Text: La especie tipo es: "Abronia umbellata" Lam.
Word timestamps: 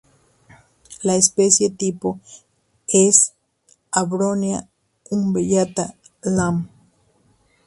La 1.03 1.13
especie 1.15 1.69
tipo 1.69 2.19
es: 2.87 3.33
"Abronia 3.91 4.67
umbellata" 5.11 5.95
Lam. 6.23 6.67